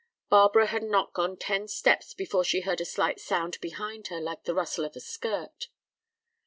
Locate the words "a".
2.81-2.85, 4.95-4.99